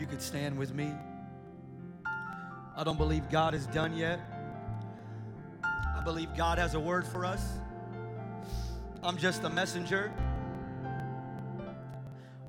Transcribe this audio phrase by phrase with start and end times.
[0.00, 0.94] you could stand with me.
[2.74, 4.18] I don't believe God is done yet.
[5.62, 7.42] I believe God has a word for us.
[9.02, 10.10] I'm just a messenger.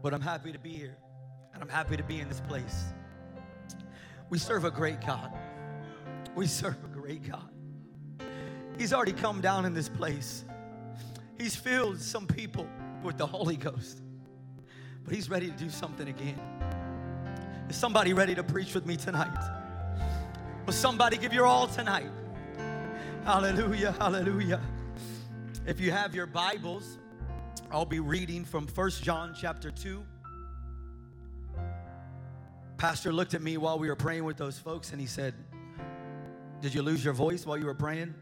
[0.02, 0.96] But I'm happy to be here.
[1.54, 2.86] And I'm happy to be in this place.
[4.30, 5.34] We serve a great God.
[6.34, 7.50] We serve a great God.
[8.78, 10.46] He's already come down in this place.
[11.38, 12.68] He's filled some people
[13.04, 14.02] with the Holy Ghost.
[15.04, 16.40] But He's ready to do something again.
[17.72, 19.32] Is somebody ready to preach with me tonight?
[20.66, 22.12] Will somebody give your all tonight?
[23.24, 24.60] Hallelujah, hallelujah.
[25.66, 26.98] If you have your Bibles,
[27.72, 30.04] I'll be reading from First John chapter 2.
[32.76, 35.34] Pastor looked at me while we were praying with those folks and he said,
[36.60, 38.14] Did you lose your voice while you were praying?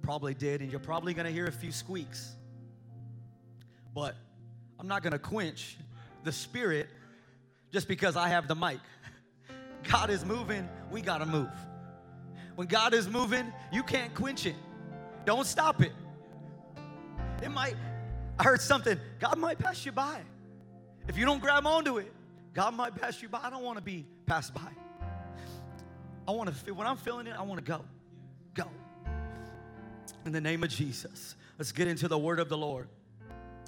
[0.00, 2.36] Probably did, and you're probably gonna hear a few squeaks.
[3.94, 4.14] But
[4.80, 5.76] I'm not gonna quench
[6.24, 6.88] the spirit
[7.76, 8.78] just because I have the mic.
[9.92, 11.50] God is moving, we gotta move.
[12.54, 14.54] When God is moving, you can't quench it.
[15.26, 15.92] Don't stop it.
[17.42, 17.76] It might,
[18.38, 20.22] I heard something, God might pass you by.
[21.06, 22.10] If you don't grab onto it,
[22.54, 23.40] God might pass you by.
[23.42, 24.70] I don't want to be passed by.
[26.26, 27.84] I want to feel, when I'm feeling it, I want to go.
[28.54, 28.70] Go.
[30.24, 31.34] In the name of Jesus.
[31.58, 32.88] Let's get into the word of the Lord.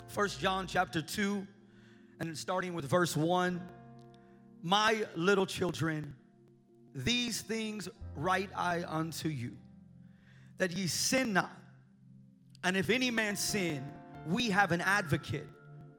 [0.06, 1.46] First John chapter 2,
[2.20, 3.60] and starting with verse 1.
[4.68, 6.14] My little children,
[6.94, 9.56] these things write I unto you,
[10.58, 11.56] that ye sin not.
[12.62, 13.82] And if any man sin,
[14.26, 15.46] we have an advocate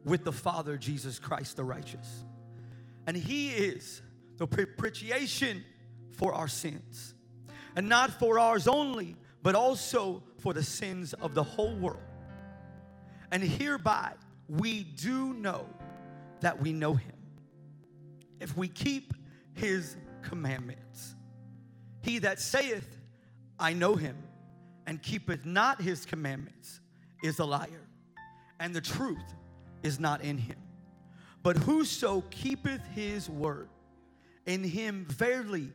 [0.05, 2.25] with the Father, Jesus Christ the righteous.
[3.07, 4.03] And he is
[4.37, 5.65] the propitiation
[6.11, 7.15] for our sins.
[7.75, 12.03] And not for ours only, but also for the sins of the whole world.
[13.31, 14.11] And hereby
[14.47, 15.65] we do know
[16.41, 17.18] that we know him
[18.39, 19.13] if we keep
[19.53, 21.15] his commandments.
[22.01, 22.97] He that saith,
[23.59, 24.17] I know him,
[24.87, 26.79] and keepeth not his commandments
[27.23, 27.87] is a liar,
[28.59, 29.35] and the truth
[29.83, 30.57] is not in him.
[31.43, 33.69] But whoso keepeth his word,
[34.45, 35.71] in him verily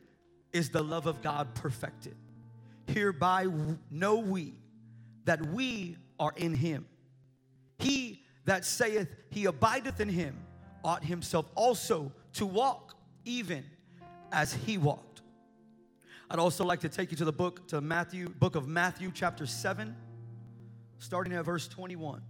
[0.52, 2.16] is the love of God perfected.
[2.86, 3.46] Hereby
[3.90, 4.54] know we
[5.24, 6.86] that we are in him.
[7.78, 10.38] He that saith he abideth in him
[10.84, 13.64] ought himself also to walk even
[14.32, 15.22] as he walked.
[16.30, 19.46] I'd also like to take you to the book to Matthew, book of Matthew chapter
[19.46, 19.94] 7,
[20.98, 22.22] starting at verse 21.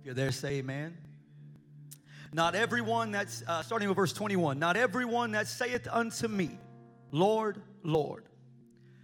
[0.00, 0.96] If you're there, say amen.
[2.32, 6.58] Not everyone that's, uh, starting with verse 21, not everyone that saith unto me,
[7.12, 8.24] Lord, Lord,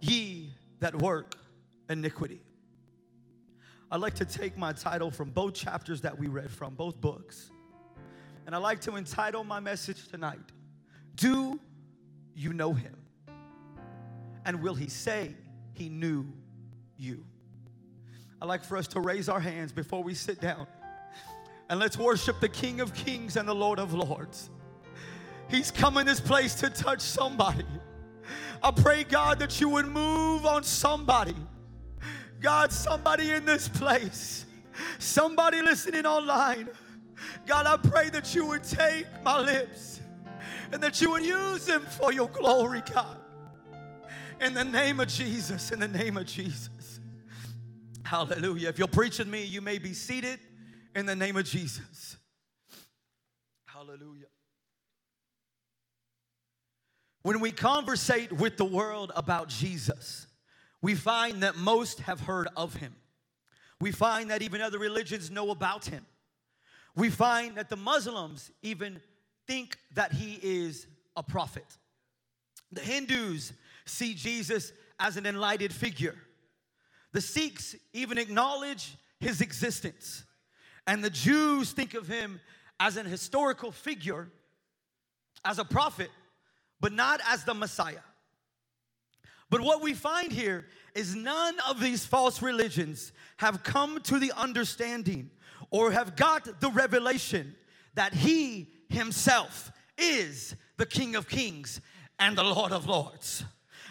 [0.00, 1.34] ye that work
[1.88, 2.40] iniquity.
[3.90, 7.50] I'd like to take my title from both chapters that we read from, both books.
[8.46, 10.40] And I'd like to entitle my message tonight
[11.14, 11.58] Do
[12.34, 12.96] you know him?
[14.44, 15.34] And will he say
[15.72, 16.26] he knew
[16.96, 17.24] you?
[18.40, 20.66] I'd like for us to raise our hands before we sit down.
[21.68, 24.48] And let's worship the King of Kings and the Lord of Lords.
[25.48, 27.64] He's come in this place to touch somebody.
[28.62, 31.34] I pray, God, that you would move on somebody.
[32.40, 34.46] God, somebody in this place,
[34.98, 36.68] somebody listening online.
[37.46, 40.00] God, I pray that you would take my lips
[40.72, 43.16] and that you would use them for your glory, God.
[44.40, 47.00] In the name of Jesus, in the name of Jesus.
[48.04, 48.68] Hallelujah.
[48.68, 50.38] If you're preaching me, you may be seated
[50.94, 52.16] in the name of Jesus.
[53.66, 54.26] Hallelujah.
[57.28, 60.28] When we conversate with the world about Jesus,
[60.80, 62.96] we find that most have heard of him.
[63.82, 66.06] We find that even other religions know about him.
[66.96, 69.02] We find that the Muslims even
[69.46, 70.86] think that he is
[71.18, 71.66] a prophet.
[72.72, 73.52] The Hindus
[73.84, 76.16] see Jesus as an enlightened figure.
[77.12, 80.24] The Sikhs even acknowledge his existence.
[80.86, 82.40] And the Jews think of him
[82.80, 84.30] as an historical figure,
[85.44, 86.08] as a prophet,
[86.80, 88.00] but not as the Messiah.
[89.50, 94.32] But what we find here is none of these false religions have come to the
[94.36, 95.30] understanding
[95.70, 97.54] or have got the revelation
[97.94, 101.80] that He Himself is the King of Kings
[102.18, 103.44] and the Lord of Lords.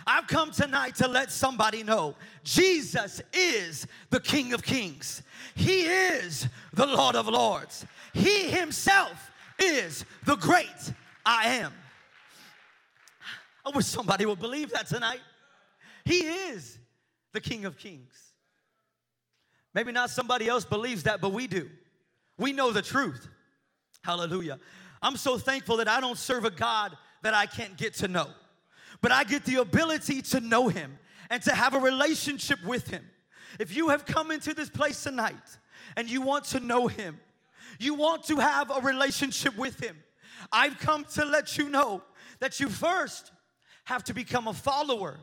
[0.06, 5.22] I've come tonight to let somebody know Jesus is the King of Kings.
[5.56, 7.86] He is the Lord of Lords.
[8.14, 10.94] He Himself is the great
[11.26, 11.74] I am.
[13.68, 15.20] I wish somebody would believe that tonight.
[16.06, 16.80] He is
[17.34, 18.14] the King of Kings.
[19.74, 21.70] Maybe not somebody else believes that, but we do.
[22.38, 23.28] We know the truth.
[24.04, 24.58] Hallelujah.
[25.02, 28.28] I'm so thankful that I don't serve a God that I can't get to know,
[29.02, 30.98] but I get the ability to know Him
[31.30, 33.04] and to have a relationship with Him.
[33.60, 35.36] If you have come into this place tonight
[35.98, 37.20] and you want to know Him,
[37.80, 39.98] you want to have a relationship with Him,
[40.54, 42.02] I've come to let you know
[42.40, 43.34] that you first
[43.88, 45.18] have to become a follower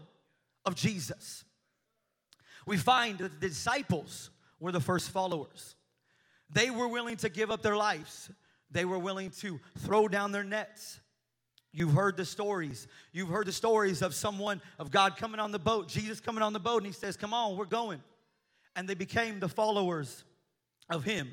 [0.64, 1.44] of Jesus.
[2.66, 5.76] We find that the disciples were the first followers.
[6.48, 8.30] They were willing to give up their lives,
[8.70, 11.00] they were willing to throw down their nets.
[11.72, 12.86] You've heard the stories.
[13.12, 16.54] You've heard the stories of someone, of God coming on the boat, Jesus coming on
[16.54, 18.00] the boat, and He says, Come on, we're going.
[18.76, 20.24] And they became the followers
[20.88, 21.28] of Him.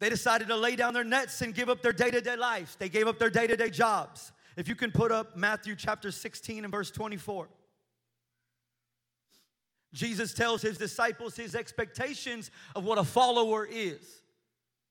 [0.00, 2.74] They decided to lay down their nets and give up their day to day lives.
[2.74, 4.32] They gave up their day to day jobs.
[4.56, 7.48] If you can put up Matthew chapter 16 and verse 24.
[9.92, 14.22] Jesus tells his disciples his expectations of what a follower is.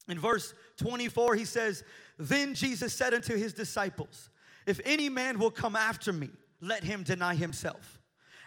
[0.07, 1.83] In verse 24, he says,
[2.18, 4.30] Then Jesus said unto his disciples,
[4.65, 6.30] If any man will come after me,
[6.62, 8.01] let him deny himself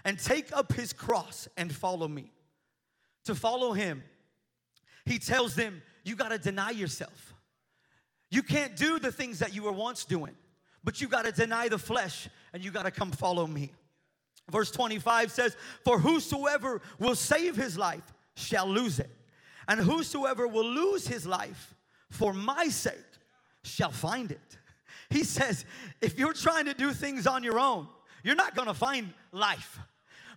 [0.05, 2.33] and take up his cross and follow me.
[3.25, 4.03] To follow him,
[5.05, 7.35] he tells them, You got to deny yourself.
[8.31, 10.35] You can't do the things that you were once doing,
[10.87, 13.73] but you got to deny the flesh and you got to come follow me.
[14.53, 19.11] Verse 25 says, For whosoever will save his life shall lose it,
[19.67, 21.75] and whosoever will lose his life
[22.09, 22.95] for my sake
[23.65, 24.41] shall find it.
[25.09, 25.65] He says,
[26.01, 27.87] if you're trying to do things on your own,
[28.25, 29.79] you're not gonna find life.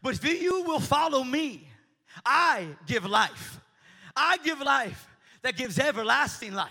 [0.04, 1.68] But if you will follow me,
[2.24, 3.60] I give life.
[4.16, 5.07] I give life
[5.42, 6.69] that gives everlasting life.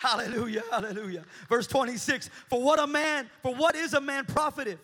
[0.00, 1.24] Hallelujah, hallelujah.
[1.46, 4.78] Verse 26 For what a man, for what is a man profited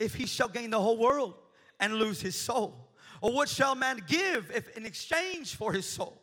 [0.00, 1.34] if he shall gain the whole world
[1.78, 2.90] and lose his soul?
[3.20, 6.20] Or what shall man give if in exchange for his soul?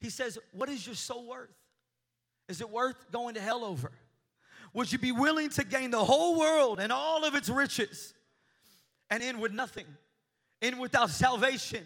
[0.00, 1.50] He says, What is your soul worth?
[2.48, 3.90] Is it worth going to hell over?
[4.72, 8.14] Would you be willing to gain the whole world and all of its riches
[9.10, 9.86] and in with nothing,
[10.60, 11.84] in without salvation,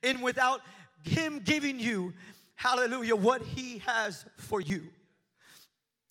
[0.00, 0.60] in without
[1.02, 2.14] Him giving you,
[2.54, 4.88] hallelujah, what He has for you?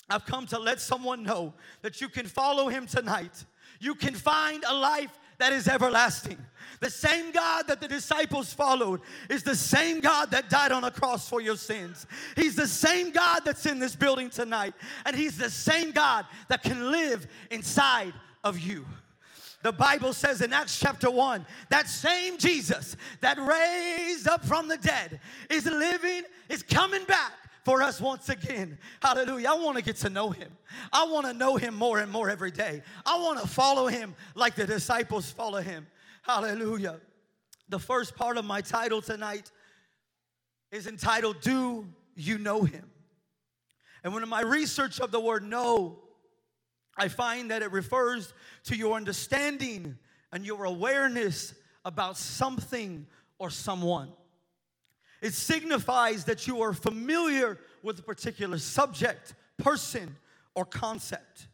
[0.09, 3.45] I've come to let someone know that you can follow Him tonight
[3.81, 6.37] you can find a life that is everlasting.
[6.79, 10.91] The same God that the disciples followed is the same God that died on a
[10.91, 12.05] cross for your sins.
[12.35, 16.61] He's the same God that's in this building tonight, and He's the same God that
[16.61, 18.85] can live inside of you.
[19.63, 24.77] The Bible says in Acts chapter 1 that same Jesus that raised up from the
[24.77, 25.19] dead
[25.49, 28.77] is living, is coming back for us once again.
[29.01, 29.49] Hallelujah.
[29.49, 30.51] I want to get to know him.
[30.91, 32.81] I want to know him more and more every day.
[33.05, 35.85] I want to follow him like the disciples follow him.
[36.23, 36.99] Hallelujah.
[37.69, 39.51] The first part of my title tonight
[40.71, 42.89] is entitled, Do You Know Him?
[44.03, 45.99] And when my research of the word know,
[46.97, 48.33] I find that it refers
[48.65, 49.97] to your understanding
[50.31, 51.53] and your awareness
[51.85, 53.07] about something
[53.39, 54.09] or someone.
[55.21, 60.15] It signifies that you are familiar with a particular subject, person,
[60.55, 61.47] or concept.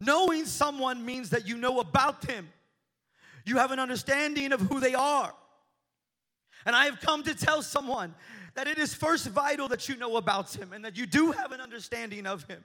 [0.00, 2.48] Knowing someone means that you know about them,
[3.44, 5.34] you have an understanding of who they are.
[6.66, 8.14] And I have come to tell someone
[8.54, 11.52] that it is first vital that you know about him and that you do have
[11.52, 12.62] an understanding of him.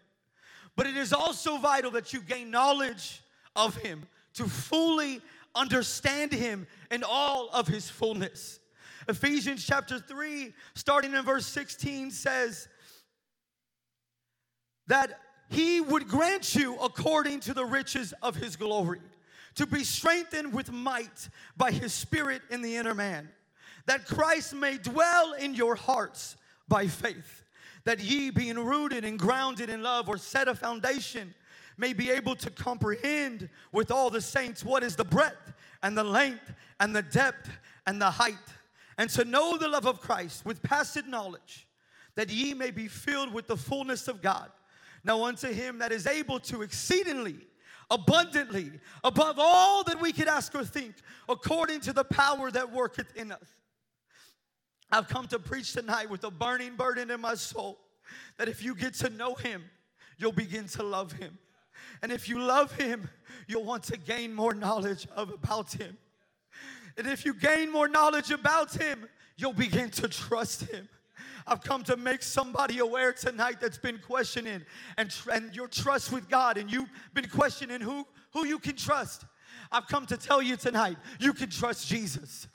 [0.76, 3.22] But it is also vital that you gain knowledge
[3.56, 5.22] of him to fully
[5.54, 8.60] understand him in all of his fullness.
[9.08, 12.68] Ephesians chapter 3, starting in verse 16, says
[14.88, 19.02] that he would grant you according to the riches of his glory
[19.56, 23.30] to be strengthened with might by his spirit in the inner man,
[23.86, 26.36] that Christ may dwell in your hearts
[26.68, 27.45] by faith,
[27.86, 31.34] that ye being rooted and grounded in love or set a foundation
[31.78, 36.04] may be able to comprehend with all the saints what is the breadth and the
[36.04, 37.50] length and the depth
[37.86, 38.36] and the height
[38.98, 41.68] and to know the love of Christ with passing knowledge,
[42.16, 44.50] that ye may be filled with the fullness of God.
[45.04, 47.36] Now unto him that is able to exceedingly
[47.92, 48.72] abundantly
[49.04, 50.96] above all that we could ask or think,
[51.30, 53.48] according to the power that worketh in us.
[54.92, 57.80] I've come to preach tonight with a burning burden in my soul
[58.38, 59.64] that if you get to know Him,
[60.18, 61.38] you'll begin to love Him.
[62.02, 63.10] And if you love Him,
[63.48, 65.98] you'll want to gain more knowledge of, about Him.
[66.98, 70.88] And if you gain more knowledge about Him, you'll begin to trust Him.
[71.48, 74.66] I've come to make somebody aware tonight that's been questioning
[74.98, 78.76] and, tr- and your trust with God, and you've been questioning who, who you can
[78.76, 79.26] trust.
[79.72, 82.48] I've come to tell you tonight you can trust Jesus.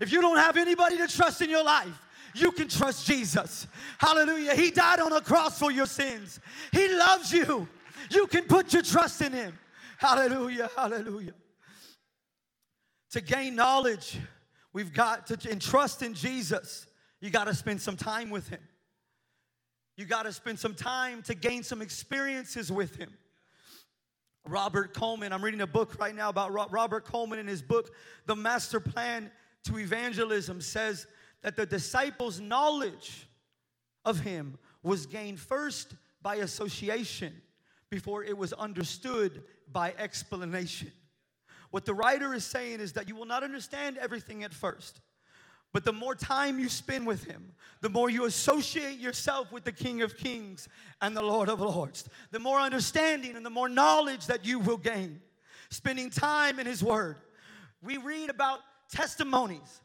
[0.00, 2.02] If you don't have anybody to trust in your life,
[2.34, 3.66] you can trust Jesus.
[3.98, 4.54] Hallelujah.
[4.54, 6.38] He died on a cross for your sins.
[6.72, 7.66] He loves you.
[8.10, 9.58] You can put your trust in Him.
[9.98, 10.68] Hallelujah.
[10.76, 11.32] Hallelujah.
[13.12, 14.18] To gain knowledge,
[14.72, 16.86] we've got to entrust in Jesus.
[17.20, 18.60] You got to spend some time with Him.
[19.96, 23.10] You got to spend some time to gain some experiences with Him.
[24.46, 27.92] Robert Coleman, I'm reading a book right now about Robert Coleman in his book,
[28.26, 29.30] The Master Plan
[29.66, 31.06] to Evangelism, says
[31.42, 33.28] that the disciples' knowledge
[34.04, 37.32] of Him was gained first by association
[37.90, 40.90] before it was understood by explanation.
[41.70, 45.00] What the writer is saying is that you will not understand everything at first.
[45.72, 49.72] But the more time you spend with him, the more you associate yourself with the
[49.72, 50.68] King of Kings
[51.02, 54.78] and the Lord of Lords, the more understanding and the more knowledge that you will
[54.78, 55.20] gain.
[55.68, 57.16] Spending time in his word.
[57.82, 59.80] We read about testimonies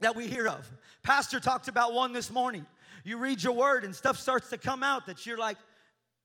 [0.00, 0.70] that we hear of.
[1.02, 2.66] Pastor talked about one this morning.
[3.04, 5.56] You read your word and stuff starts to come out that you're like,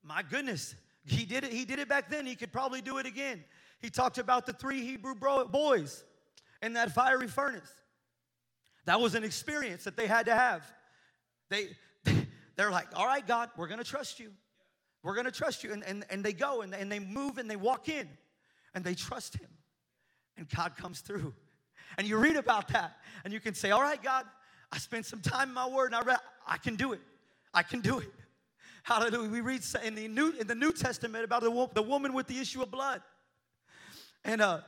[0.03, 1.51] my goodness, he did it.
[1.51, 2.25] He did it back then.
[2.25, 3.43] He could probably do it again.
[3.79, 6.03] He talked about the three Hebrew boys
[6.61, 7.71] in that fiery furnace.
[8.85, 10.63] That was an experience that they had to have.
[11.49, 11.69] They,
[12.55, 14.31] they're like, all right, God, we're going to trust you.
[15.03, 15.73] We're going to trust you.
[15.73, 18.07] And, and, and they go and, and they move and they walk in
[18.73, 19.49] and they trust Him.
[20.37, 21.33] And God comes through.
[21.97, 24.25] And you read about that and you can say, all right, God,
[24.71, 27.01] I spent some time in my word and I read, I can do it.
[27.53, 28.11] I can do it.
[28.83, 29.29] Hallelujah.
[29.29, 32.39] We read in the New, in the New Testament about the, the woman with the
[32.39, 33.01] issue of blood.
[34.25, 34.61] And uh,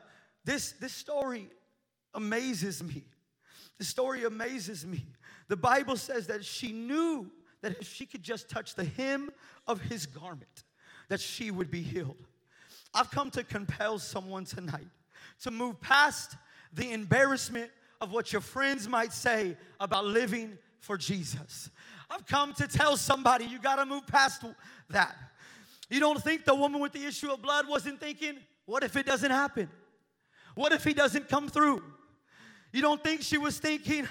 [0.43, 1.49] this, this story
[2.13, 3.03] amazes me.
[3.77, 5.05] The story amazes me.
[5.47, 7.29] The Bible says that she knew
[7.61, 9.31] that if she could just touch the hem
[9.67, 10.63] of his garment,
[11.09, 12.27] that she would be healed.
[12.93, 14.87] I've come to compel someone tonight
[15.41, 16.35] to move past
[16.75, 21.69] the embarrassment of what your friends might say about living for Jesus.
[22.09, 24.43] I've come to tell somebody you got to move past
[24.89, 25.15] that.
[25.89, 29.05] You don't think the woman with the issue of blood wasn't thinking, what if it
[29.05, 29.69] doesn't happen?
[30.55, 31.83] What if he doesn't come through?
[32.71, 34.07] You don't think she was thinking,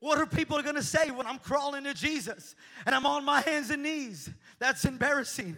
[0.00, 2.54] what are people going to say when I'm crawling to Jesus
[2.86, 4.30] and I'm on my hands and knees?
[4.58, 5.56] That's embarrassing.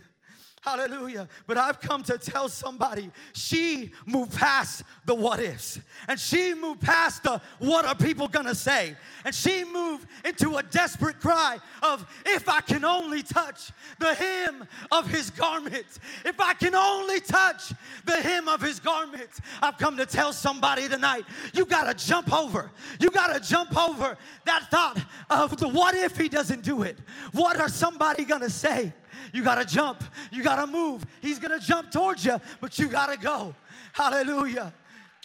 [0.62, 1.28] Hallelujah.
[1.48, 5.80] But I've come to tell somebody she moved past the what ifs.
[6.06, 8.94] And she moved past the what are people gonna say.
[9.24, 14.68] And she moved into a desperate cry of if I can only touch the hem
[14.92, 15.98] of his garment.
[16.24, 17.72] If I can only touch
[18.04, 19.30] the hem of his garment.
[19.60, 22.70] I've come to tell somebody tonight, you gotta jump over.
[23.00, 26.98] You gotta jump over that thought of the what if he doesn't do it?
[27.32, 28.92] What are somebody gonna say?
[29.32, 30.02] You got to jump.
[30.30, 31.04] You got to move.
[31.20, 33.54] He's going to jump towards you, but you got to go.
[33.92, 34.72] Hallelujah.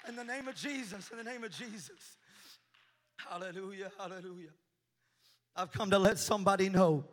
[0.07, 2.17] In the name of Jesus, in the name of Jesus.
[3.17, 4.51] Hallelujah, hallelujah.
[5.55, 7.03] I've come to let somebody know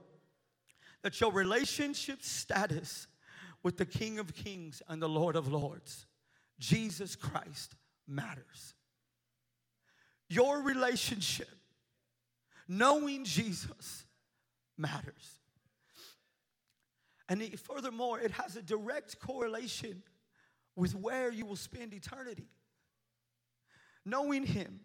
[1.03, 3.07] that your relationship status
[3.63, 6.07] with the King of Kings and the Lord of Lords,
[6.59, 7.75] Jesus Christ,
[8.07, 8.75] matters.
[10.29, 11.49] Your relationship,
[12.69, 14.05] knowing Jesus,
[14.77, 15.34] matters.
[17.29, 20.03] And it, furthermore, it has a direct correlation
[20.77, 22.49] with where you will spend eternity.
[24.05, 24.81] Knowing Him,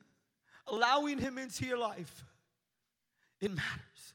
[0.68, 2.24] allowing Him into your life,
[3.42, 4.14] it matters.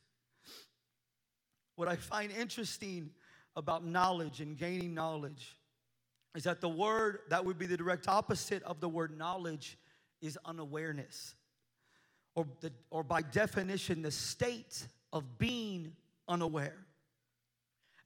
[1.76, 3.10] What I find interesting
[3.56, 5.56] about knowledge and gaining knowledge
[6.34, 9.78] is that the word that would be the direct opposite of the word knowledge
[10.20, 11.34] is unawareness.
[12.34, 15.92] Or, the, or by definition, the state of being
[16.26, 16.76] unaware.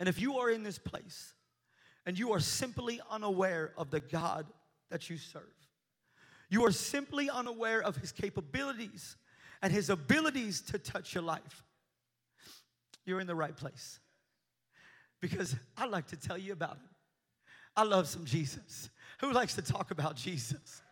[0.00, 1.34] And if you are in this place
[2.06, 4.46] and you are simply unaware of the God
[4.90, 5.42] that you serve,
[6.50, 9.16] you are simply unaware of his capabilities
[9.60, 11.64] and his abilities to touch your life,
[13.04, 13.98] you're in the right place.
[15.20, 16.88] Because I'd like to tell you about him.
[17.76, 18.88] I love some Jesus.
[19.20, 20.82] Who likes to talk about Jesus?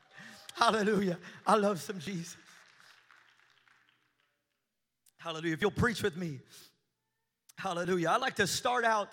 [0.54, 1.18] Hallelujah.
[1.46, 2.36] I love some Jesus.
[5.18, 5.54] Hallelujah.
[5.54, 6.40] If you'll preach with me,
[7.56, 8.10] Hallelujah.
[8.10, 9.08] I'd like to start out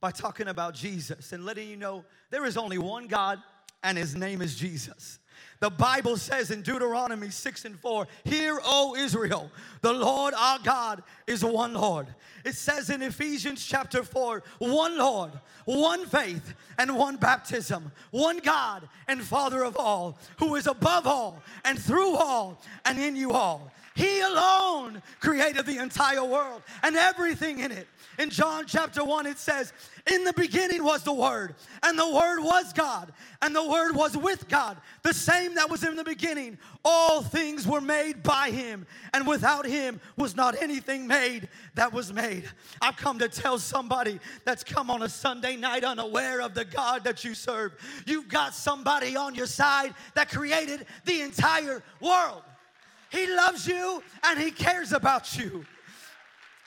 [0.00, 3.38] by talking about Jesus and letting you know there is only one God
[3.82, 5.18] and his name is Jesus.
[5.60, 9.50] The Bible says in Deuteronomy 6 and 4, Hear, O Israel,
[9.82, 12.06] the Lord our God is one Lord.
[12.44, 15.32] It says in Ephesians chapter 4, one Lord,
[15.64, 21.42] one faith, and one baptism, one God and Father of all, who is above all
[21.64, 23.70] and through all and in you all.
[23.94, 27.86] He alone created the entire world and everything in it.
[28.18, 29.72] In John chapter 1, it says,
[30.10, 34.16] In the beginning was the Word, and the Word was God, and the Word was
[34.16, 36.58] with God, the same that was in the beginning.
[36.84, 42.12] All things were made by Him, and without Him was not anything made that was
[42.12, 42.44] made.
[42.80, 47.04] I've come to tell somebody that's come on a Sunday night unaware of the God
[47.04, 47.74] that you serve.
[48.06, 52.42] You've got somebody on your side that created the entire world.
[53.14, 55.64] He loves you and He cares about you.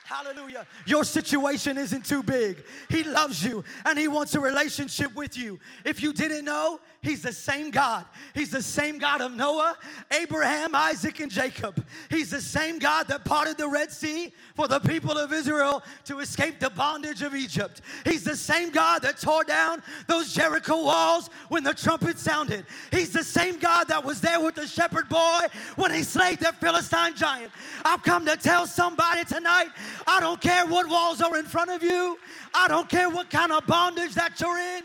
[0.08, 0.66] Hallelujah.
[0.86, 2.64] Your situation isn't too big.
[2.88, 5.60] He loves you and He wants a relationship with you.
[5.84, 8.06] If you didn't know, He's the same God.
[8.34, 9.76] He's the same God of Noah,
[10.10, 11.84] Abraham, Isaac, and Jacob.
[12.08, 16.20] He's the same God that parted the Red Sea for the people of Israel to
[16.20, 17.82] escape the bondage of Egypt.
[18.04, 22.64] He's the same God that tore down those Jericho walls when the trumpet sounded.
[22.90, 25.40] He's the same God that was there with the shepherd boy
[25.76, 27.52] when he slayed the Philistine giant.
[27.84, 29.68] I've come to tell somebody tonight
[30.06, 32.18] I don't care what walls are in front of you,
[32.54, 34.82] I don't care what kind of bondage that you're in.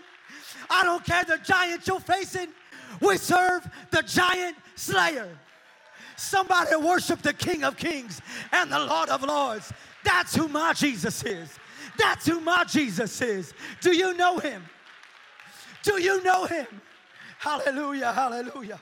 [0.70, 2.48] I don't care the giant you're facing.
[3.02, 5.30] We serve the giant slayer.
[6.16, 9.74] Somebody worship the King of Kings and the Lord of Lords.
[10.04, 11.50] That's who my Jesus is.
[11.98, 13.54] That's who my Jesus is.
[13.82, 14.64] Do you know him?
[15.84, 16.68] Do you know him?
[17.40, 18.80] Hallelujah, hallelujah,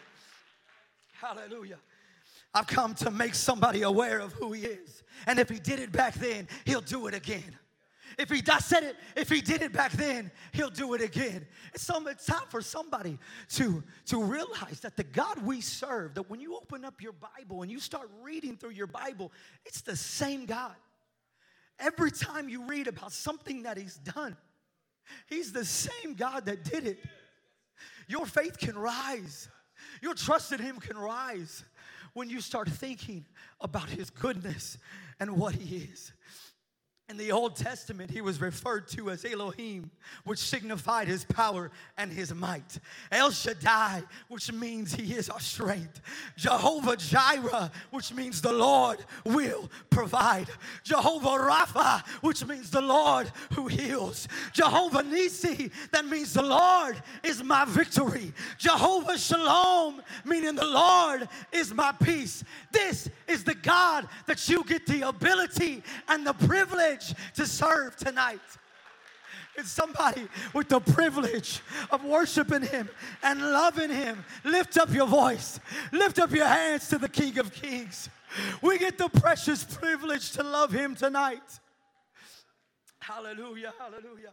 [1.13, 1.79] hallelujah.
[2.53, 5.00] I've come to make somebody aware of who he is.
[5.27, 7.57] And if he did it back then, he'll do it again.
[8.17, 11.45] If he I said it, if he did it back then, he'll do it again.
[11.73, 13.17] It's, time for somebody
[13.53, 17.61] to, to realize that the God we serve, that when you open up your Bible
[17.61, 19.31] and you start reading through your Bible,
[19.65, 20.75] it's the same God.
[21.79, 24.35] Every time you read about something that he's done,
[25.27, 26.99] he's the same God that did it.
[28.07, 29.47] Your faith can rise.
[30.01, 31.63] Your trust in him can rise
[32.13, 33.25] when you start thinking
[33.59, 34.77] about his goodness
[35.19, 36.11] and what he is.
[37.11, 39.91] In the Old Testament, he was referred to as Elohim,
[40.23, 42.79] which signified his power and his might.
[43.11, 45.99] El Shaddai, which means he is our strength.
[46.37, 50.47] Jehovah Jireh, which means the Lord will provide.
[50.85, 54.29] Jehovah Rapha, which means the Lord who heals.
[54.53, 58.31] Jehovah Nisi, that means the Lord is my victory.
[58.57, 62.45] Jehovah Shalom, meaning the Lord is my peace.
[62.71, 67.95] This is the God that you get the ability and the privilege privilege to serve
[67.95, 68.39] tonight.
[69.55, 71.61] It's somebody with the privilege
[71.91, 72.89] of worshiping Him
[73.21, 74.23] and loving Him.
[74.45, 75.59] Lift up your voice,
[75.91, 78.09] lift up your hands to the King of Kings.
[78.61, 81.59] We get the precious privilege to love Him tonight.
[82.99, 84.31] Hallelujah, hallelujah.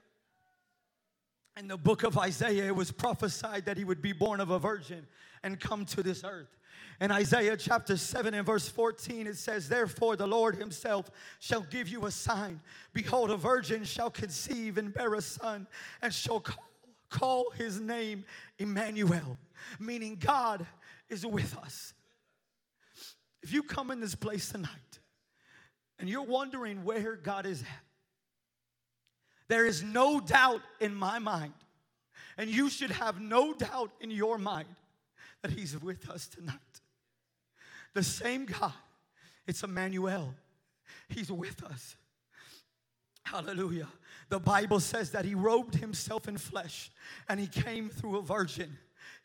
[1.57, 4.59] In the book of Isaiah, it was prophesied that He would be born of a
[4.61, 5.05] virgin
[5.43, 6.57] and come to this earth.
[7.01, 11.89] In Isaiah chapter 7 and verse 14, it says, Therefore the Lord himself shall give
[11.89, 12.61] you a sign.
[12.93, 15.69] Behold, a virgin shall conceive and bear a son,
[16.03, 16.65] and shall call,
[17.09, 18.25] call his name
[18.59, 19.39] Emmanuel,
[19.79, 20.67] meaning God
[21.09, 21.95] is with us.
[23.43, 24.99] If you come in this place tonight
[26.01, 27.85] and you're wondering where God is at,
[29.47, 31.55] there is no doubt in my mind,
[32.37, 34.69] and you should have no doubt in your mind
[35.43, 36.59] that He's with us tonight.
[37.99, 38.73] The same God.
[39.45, 40.33] It's Emmanuel.
[41.09, 41.97] He's with us.
[43.25, 43.89] Hallelujah.
[44.29, 46.93] The Bible says that he robed himself in flesh
[47.29, 48.79] and he came through a virgin.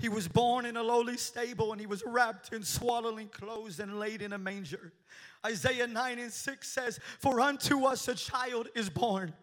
[0.04, 4.02] He was born in a lowly stable and he was wrapped in swaddling clothes and
[4.02, 4.92] laid in a manger.
[5.46, 9.34] Isaiah 9 and 6 says, For unto us a child is born,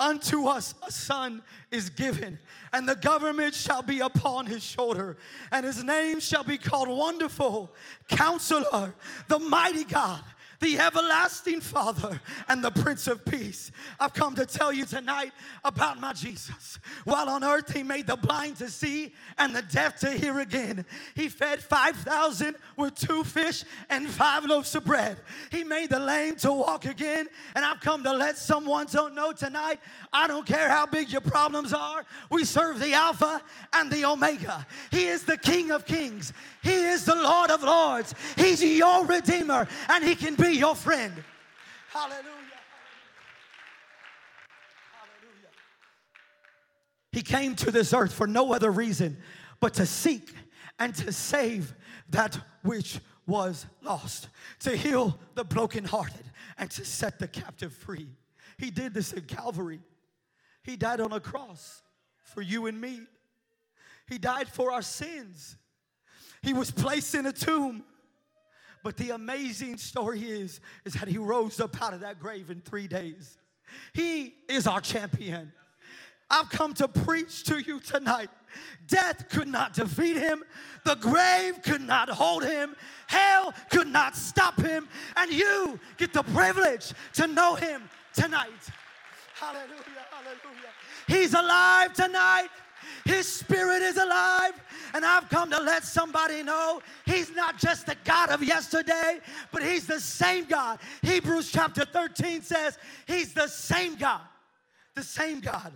[0.00, 2.38] unto us a son is given,
[2.72, 5.18] and the government shall be upon his shoulder,
[5.52, 7.74] and his name shall be called Wonderful,
[8.08, 8.94] Counselor,
[9.28, 10.24] the Mighty God
[10.60, 13.70] the everlasting Father and the Prince of Peace.
[14.00, 15.32] I've come to tell you tonight
[15.64, 16.78] about my Jesus.
[17.04, 20.84] While on earth, He made the blind to see and the deaf to hear again.
[21.14, 25.18] He fed 5,000 with two fish and five loaves of bread.
[25.50, 27.28] He made the lame to walk again.
[27.54, 29.80] And I've come to let someone know tonight
[30.12, 33.42] I don't care how big your problems are, we serve the Alpha
[33.72, 34.66] and the Omega.
[34.90, 36.32] He is the King of Kings,
[36.66, 38.12] He is the Lord of Lords.
[38.36, 41.12] He's your Redeemer, and He can be your friend.
[41.90, 42.24] Hallelujah.
[44.90, 45.50] Hallelujah.
[47.12, 49.16] He came to this earth for no other reason
[49.60, 50.34] but to seek
[50.80, 51.72] and to save
[52.10, 52.98] that which
[53.28, 54.28] was lost,
[54.60, 56.24] to heal the brokenhearted,
[56.58, 58.08] and to set the captive free.
[58.58, 59.82] He did this at Calvary.
[60.64, 61.82] He died on a cross
[62.24, 63.02] for you and me.
[64.08, 65.56] He died for our sins.
[66.46, 67.82] He was placed in a tomb.
[68.84, 72.60] But the amazing story is, is that he rose up out of that grave in
[72.60, 73.36] three days.
[73.92, 75.52] He is our champion.
[76.30, 78.30] I've come to preach to you tonight.
[78.86, 80.44] Death could not defeat him,
[80.84, 82.76] the grave could not hold him,
[83.08, 87.82] hell could not stop him, and you get the privilege to know him
[88.14, 88.48] tonight.
[89.34, 90.72] Hallelujah, hallelujah.
[91.08, 92.48] He's alive tonight.
[93.06, 94.52] His spirit is alive.
[94.92, 99.20] And I've come to let somebody know he's not just the God of yesterday,
[99.52, 100.78] but he's the same God.
[101.02, 104.22] Hebrews chapter 13 says he's the same God.
[104.94, 105.72] The same God.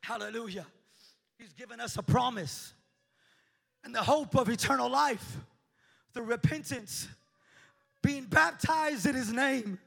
[0.00, 0.66] Hallelujah.
[1.38, 2.72] He's given us a promise
[3.84, 5.36] and the hope of eternal life,
[6.14, 7.06] the repentance,
[8.02, 9.78] being baptized in his name,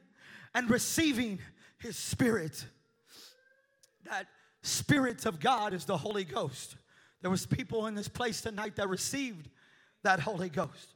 [0.54, 1.40] and receiving
[1.78, 2.64] his spirit.
[4.04, 4.26] That
[4.68, 6.76] spirit of God is the Holy Ghost.
[7.20, 9.48] There was people in this place tonight that received
[10.04, 10.94] that Holy Ghost.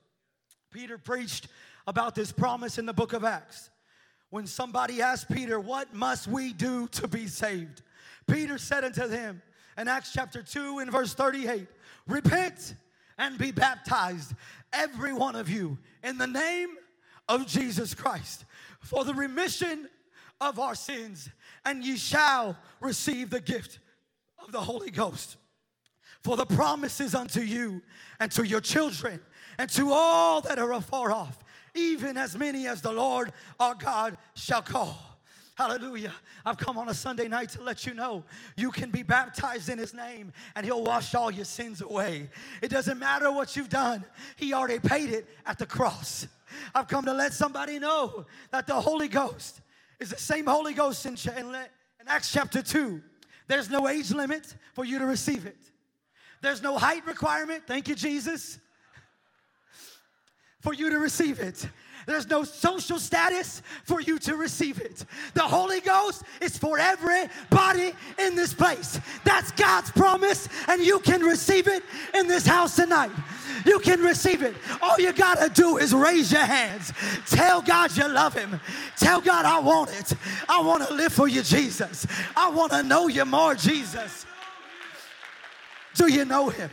[0.71, 1.49] Peter preached
[1.87, 3.71] about this promise in the book of Acts.
[4.31, 7.83] When somebody asked Peter, What must we do to be saved?
[8.27, 9.43] Peter said unto them
[9.77, 11.67] in Acts chapter 2 in verse 38,
[12.07, 12.75] Repent
[13.19, 14.33] and be baptized,
[14.73, 16.71] every one of you, in the name
[17.29, 18.45] of Jesus Christ,
[18.81, 19.89] for the remission
[20.49, 21.29] of our sins,
[21.65, 23.79] and ye shall receive the gift
[24.45, 25.37] of the Holy Ghost.
[26.23, 27.83] For the promises unto you
[28.21, 29.21] and to your children
[29.59, 31.43] and to all that are afar off,
[31.75, 34.97] even as many as the Lord our God shall call.
[35.55, 36.13] Hallelujah.
[36.47, 38.25] I've come on a Sunday night to let you know
[38.57, 42.31] you can be baptized in His name and He'll wash all your sins away.
[42.63, 44.05] It doesn't matter what you've done,
[44.37, 46.27] He already paid it at the cross.
[46.75, 49.61] I've come to let somebody know that the Holy Ghost
[50.03, 51.57] is the same Holy Ghost in, in
[52.09, 53.01] Acts chapter 2.
[53.47, 55.57] There's no age limit for you to receive it.
[56.41, 58.59] There's no height requirement, thank you, Jesus,
[60.61, 61.69] for you to receive it.
[62.07, 65.05] There's no social status for you to receive it.
[65.35, 69.01] The Holy Ghost is for everybody in this place.
[69.25, 71.83] That's God's promise, and you can receive it
[72.15, 73.13] in this house tonight.
[73.65, 74.55] You can receive it.
[74.81, 76.93] All you got to do is raise your hands.
[77.27, 78.61] Tell God you love Him.
[78.97, 80.15] Tell God, I want it.
[80.49, 82.07] I want to live for you, Jesus.
[82.37, 84.27] I want to know you more, Jesus.
[85.95, 86.71] Do you know him?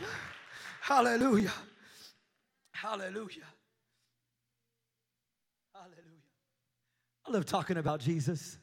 [0.80, 1.52] Hallelujah.
[2.72, 3.44] Hallelujah.
[3.44, 3.49] Hallelujah.
[7.26, 8.58] I love talking about Jesus.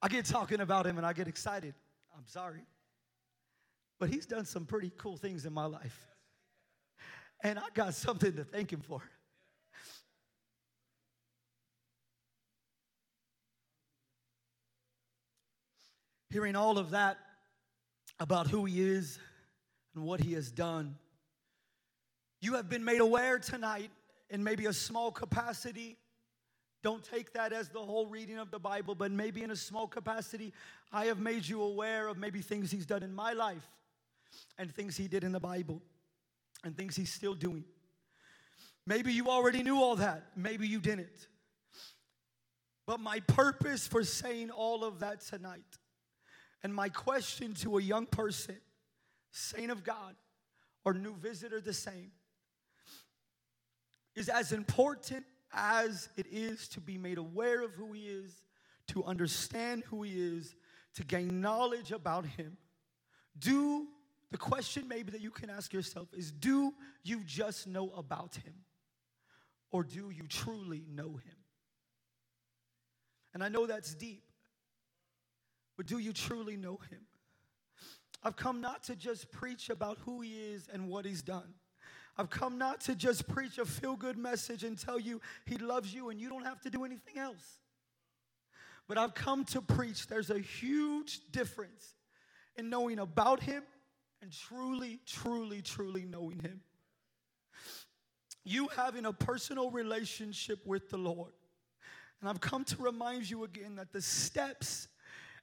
[0.00, 1.74] I get talking about him and I get excited.
[2.16, 2.62] I'm sorry.
[3.98, 6.06] But he's done some pretty cool things in my life.
[7.42, 9.02] And I got something to thank him for.
[16.30, 17.18] Hearing all of that
[18.18, 19.18] about who He is
[19.94, 20.96] and what He has done.
[22.40, 23.90] You have been made aware tonight
[24.30, 25.96] in maybe a small capacity.
[26.84, 29.86] Don't take that as the whole reading of the Bible, but maybe in a small
[29.86, 30.52] capacity,
[30.92, 33.66] I have made you aware of maybe things He's done in my life
[34.58, 35.80] and things He did in the Bible
[36.62, 37.64] and things He's still doing.
[38.86, 41.28] Maybe you already knew all that, maybe you didn't.
[42.86, 45.62] But my purpose for saying all of that tonight
[46.62, 48.58] and my question to a young person,
[49.30, 50.16] saint of God,
[50.84, 52.10] or new visitor, the same,
[54.14, 58.42] is as important as it is to be made aware of who He is,
[58.88, 60.54] to understand who He is,
[60.94, 62.56] to gain knowledge about Him.
[63.38, 63.86] Do
[64.30, 68.54] the question maybe that you can ask yourself is do you just know about Him?
[69.70, 71.36] Or do you truly know Him?
[73.34, 74.22] And I know that's deep.
[75.76, 77.00] But do you truly know him?
[78.22, 81.52] I've come not to just preach about who he is and what he's done.
[82.16, 85.92] I've come not to just preach a feel good message and tell you he loves
[85.92, 87.58] you and you don't have to do anything else.
[88.86, 91.94] But I've come to preach there's a huge difference
[92.56, 93.62] in knowing about him
[94.22, 96.60] and truly, truly, truly knowing him.
[98.44, 101.32] You having a personal relationship with the Lord.
[102.20, 104.88] And I've come to remind you again that the steps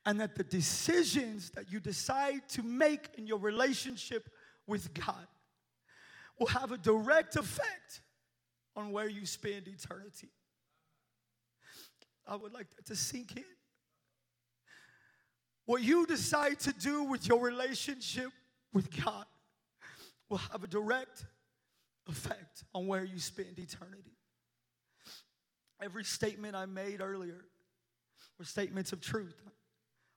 [0.06, 4.30] and that the decisions that you decide to make in your relationship
[4.68, 5.28] with God
[6.42, 8.02] will have a direct effect
[8.76, 10.30] on where you spend eternity.
[12.28, 13.44] I would like that to sink in.
[15.68, 18.32] What you decide to do with your relationship
[18.74, 19.26] with God
[20.30, 21.26] will have a direct
[22.10, 24.18] effect on where you spend eternity.
[25.80, 27.46] Every statement I made earlier
[28.40, 29.40] were statements of truth.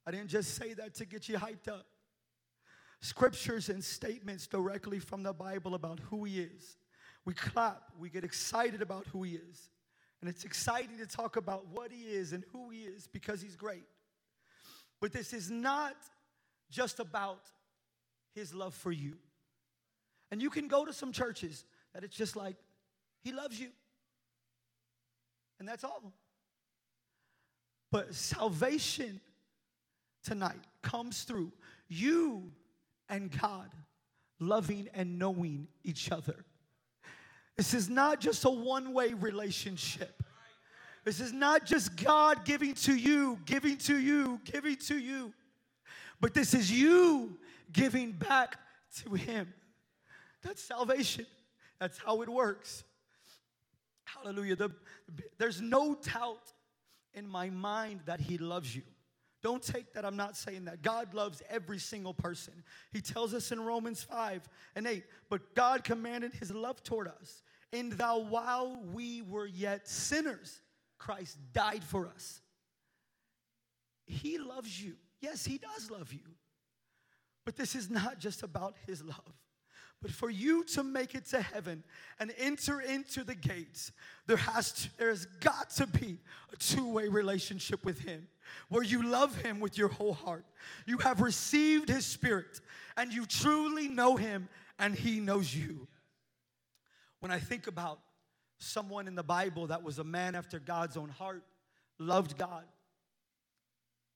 [0.07, 1.85] I didn't just say that to get you hyped up.
[3.05, 6.79] Scriptures and statements directly from the Bible about who He is.
[7.27, 9.69] We clap, we get excited about who He is.
[10.23, 13.57] And it's exciting to talk about what He is and who He is because He's
[13.57, 13.85] great.
[15.03, 15.95] But this is not
[16.71, 17.43] just about
[18.35, 19.19] His love for you.
[20.31, 22.57] And you can go to some churches that it's just like,
[23.23, 23.69] He loves you.
[25.61, 26.14] And that's all.
[27.93, 29.21] But salvation
[30.25, 31.53] tonight comes through
[31.87, 32.51] you
[33.14, 33.70] and God
[34.40, 36.44] loving and knowing each other.
[37.57, 40.22] This is not just a one way relationship.
[41.05, 45.33] This is not just God giving to you, giving to you, giving to you,
[46.20, 47.38] but this is you
[47.72, 48.59] giving back
[49.03, 49.53] to Him.
[50.42, 51.27] That's salvation.
[51.79, 52.85] That's how it works.
[54.05, 54.57] Hallelujah.
[54.57, 54.70] The,
[55.38, 56.53] there's no doubt
[57.12, 58.83] in my mind that He loves you.
[59.44, 60.80] Don't take that I'm not saying that.
[60.80, 62.54] God loves every single person.
[62.92, 67.42] He tells us in Romans 5 and 8, but God commanded His love toward us.
[67.70, 70.62] And thou, while we were yet sinners,
[70.96, 72.40] Christ died for us.
[74.07, 74.94] He loves you.
[75.20, 76.24] Yes, He does love you.
[77.44, 79.43] But this is not just about His love.
[80.05, 81.83] But for you to make it to heaven
[82.21, 83.90] and enter into the gates,
[84.27, 86.19] there has to, there's got to be
[86.53, 88.29] a two-way relationship with him
[88.69, 90.45] where you love him with your whole heart.
[90.85, 92.61] You have received his spirit
[92.99, 95.88] and you truly know him and he knows you.
[97.21, 97.99] When I think about
[98.59, 101.45] someone in the Bible that was a man after God's own heart,
[101.99, 102.64] loved God,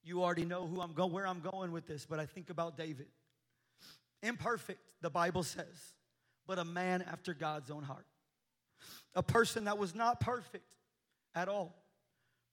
[0.04, 2.76] you already know who I'm going, where I'm going with this, but I think about
[2.76, 3.06] David.
[4.22, 5.94] Imperfect, the Bible says,
[6.46, 8.06] but a man after God's own heart.
[9.14, 10.74] A person that was not perfect
[11.34, 11.74] at all,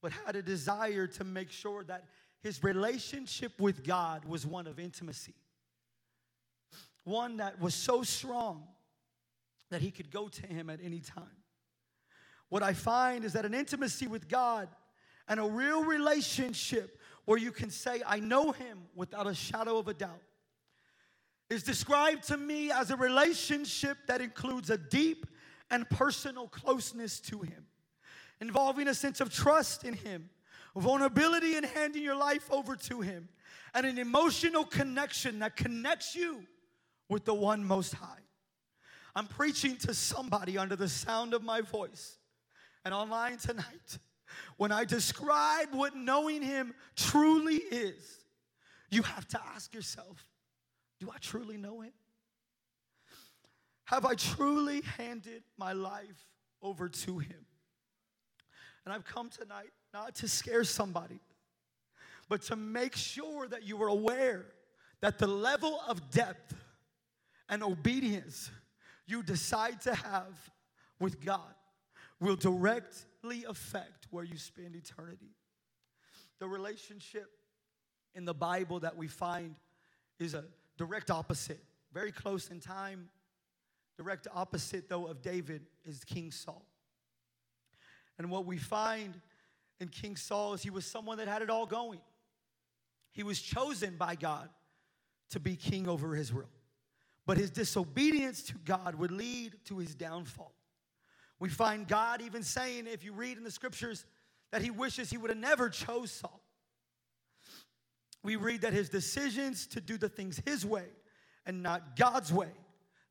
[0.01, 2.05] but had a desire to make sure that
[2.41, 5.33] his relationship with God was one of intimacy.
[7.03, 8.63] One that was so strong
[9.71, 11.43] that he could go to him at any time.
[12.49, 14.69] What I find is that an intimacy with God
[15.27, 19.87] and a real relationship where you can say, I know him without a shadow of
[19.87, 20.21] a doubt
[21.49, 25.25] is described to me as a relationship that includes a deep
[25.69, 27.65] and personal closeness to Him,
[28.41, 30.29] involving a sense of trust in Him,
[30.75, 33.29] vulnerability in handing your life over to Him,
[33.73, 36.43] and an emotional connection that connects you
[37.09, 38.21] with the one most high.
[39.15, 42.17] I'm preaching to somebody under the sound of my voice
[42.83, 43.99] and online tonight.
[44.57, 48.25] When I describe what knowing Him truly is,
[48.89, 50.25] you have to ask yourself
[50.99, 51.93] do I truly know Him?
[53.85, 56.27] Have I truly handed my life
[56.61, 57.45] over to Him?
[58.85, 61.19] And I've come tonight not to scare somebody,
[62.29, 64.45] but to make sure that you are aware
[65.01, 66.55] that the level of depth
[67.49, 68.49] and obedience
[69.05, 70.51] you decide to have
[70.99, 71.53] with God
[72.19, 75.35] will directly affect where you spend eternity.
[76.39, 77.29] The relationship
[78.13, 79.55] in the Bible that we find
[80.19, 80.45] is a
[80.77, 83.09] direct opposite, very close in time.
[83.97, 86.65] Direct opposite, though, of David is King Saul.
[88.17, 89.19] And what we find
[89.79, 92.01] in King Saul is he was someone that had it all going.
[93.11, 94.49] He was chosen by God
[95.29, 96.49] to be king over Israel.
[97.25, 100.53] But his disobedience to God would lead to his downfall.
[101.39, 104.05] We find God even saying, if you read in the scriptures,
[104.51, 106.44] that he wishes he would have never chose Saul
[108.25, 110.87] we read that his decisions to do the things his way
[111.45, 112.49] and not God's way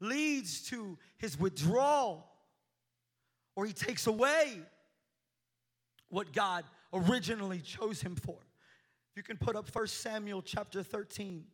[0.01, 2.27] leads to his withdrawal
[3.55, 4.61] or he takes away
[6.09, 8.37] what God originally chose him for.
[9.15, 11.45] You can put up 1 Samuel chapter 13,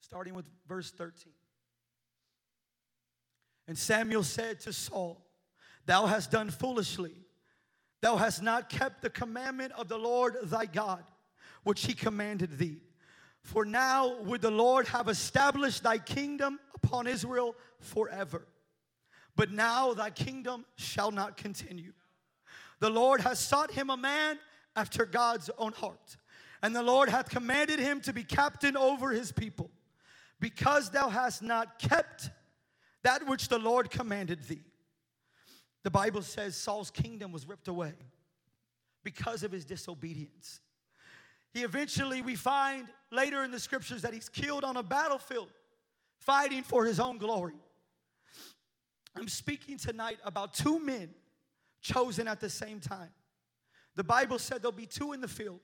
[0.00, 1.32] starting with verse 13.
[3.68, 5.24] And Samuel said to Saul,
[5.86, 7.14] Thou hast done foolishly.
[8.00, 11.04] Thou hast not kept the commandment of the Lord thy God
[11.64, 12.78] which he commanded thee.
[13.42, 18.46] For now would the Lord have established thy kingdom upon Israel forever.
[19.34, 21.92] But now thy kingdom shall not continue.
[22.80, 24.38] The Lord has sought him a man
[24.76, 26.16] after God's own heart,
[26.62, 29.70] and the Lord hath commanded him to be captain over his people.
[30.40, 32.30] Because thou hast not kept
[33.04, 34.62] that which the Lord commanded thee.
[35.82, 37.94] The Bible says Saul's kingdom was ripped away
[39.04, 40.60] because of his disobedience.
[41.52, 45.48] He eventually, we find later in the scriptures that he's killed on a battlefield,
[46.18, 47.54] fighting for his own glory.
[49.14, 51.10] I'm speaking tonight about two men
[51.82, 53.10] chosen at the same time.
[53.94, 55.60] The Bible said there'll be two in the field.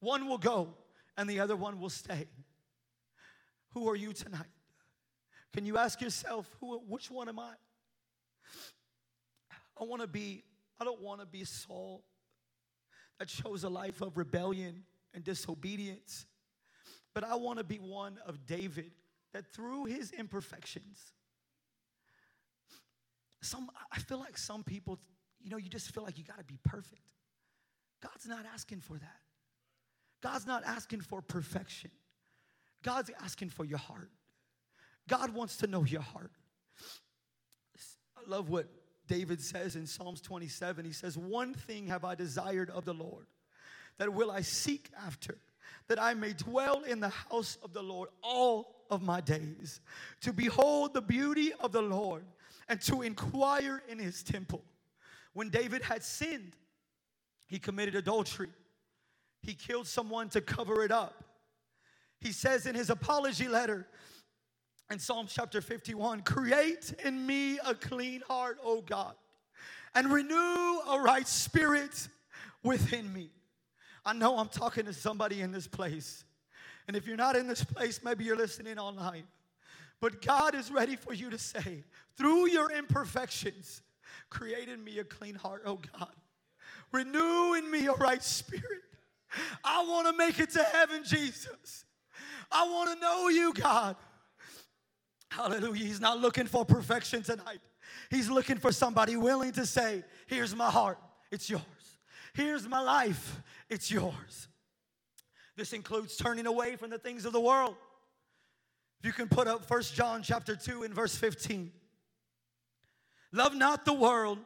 [0.00, 0.74] One will go
[1.16, 2.28] and the other one will stay.
[3.74, 4.46] Who are you tonight?
[5.52, 7.54] Can you ask yourself, who, which one am I?
[9.80, 10.44] I want to be,
[10.80, 12.04] I don't want to be Saul
[13.18, 16.26] that chose a life of rebellion and disobedience,
[17.14, 18.92] but I want to be one of David
[19.32, 21.12] that through his imperfections,
[23.40, 24.98] some I feel like some people,
[25.40, 27.02] you know, you just feel like you got to be perfect.
[28.02, 29.20] God's not asking for that.
[30.22, 31.90] God's not asking for perfection.
[32.82, 34.10] God's asking for your heart.
[35.08, 36.30] God wants to know your heart.
[38.16, 38.66] I love what
[39.08, 40.84] David says in Psalms 27.
[40.84, 43.26] He says, One thing have I desired of the Lord,
[43.98, 45.38] that will I seek after,
[45.88, 49.80] that I may dwell in the house of the Lord all of my days,
[50.20, 52.24] to behold the beauty of the Lord
[52.68, 54.62] and to inquire in his temple.
[55.32, 56.56] When David had sinned,
[57.46, 58.50] he committed adultery.
[59.42, 61.24] He killed someone to cover it up.
[62.20, 63.86] He says in his apology letter
[64.90, 69.14] in Psalm chapter 51 Create in me a clean heart, O God,
[69.94, 72.08] and renew a right spirit
[72.62, 73.30] within me.
[74.04, 76.24] I know I'm talking to somebody in this place.
[76.86, 79.24] And if you're not in this place, maybe you're listening online.
[80.00, 81.84] But God is ready for you to say,
[82.16, 83.82] through your imperfections,
[84.30, 86.12] create in me a clean heart, oh God.
[86.92, 88.64] Renew in me a right spirit.
[89.62, 91.84] I want to make it to heaven, Jesus.
[92.50, 93.96] I want to know you, God.
[95.30, 95.84] Hallelujah.
[95.84, 97.60] He's not looking for perfection tonight.
[98.10, 100.98] He's looking for somebody willing to say, Here's my heart,
[101.30, 101.62] it's yours.
[102.34, 104.48] Here's my life, it's yours.
[105.56, 107.74] This includes turning away from the things of the world.
[109.00, 111.72] If you can put up First John chapter 2 and verse 15.
[113.32, 114.38] Love not the world,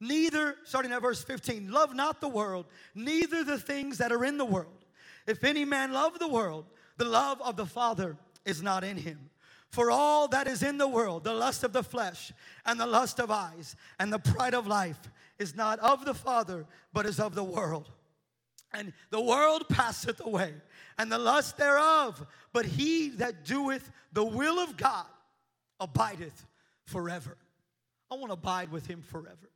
[0.00, 4.38] neither, starting at verse 15, love not the world, neither the things that are in
[4.38, 4.84] the world.
[5.26, 6.64] If any man love the world,
[6.96, 9.30] the love of the Father is not in him.
[9.72, 12.30] For all that is in the world, the lust of the flesh
[12.66, 15.00] and the lust of eyes and the pride of life,
[15.38, 17.90] is not of the Father, but is of the world.
[18.74, 20.52] And the world passeth away,
[20.98, 25.06] and the lust thereof, but he that doeth the will of God
[25.80, 26.46] abideth
[26.84, 27.36] forever.
[28.10, 29.50] I want to abide with him forever.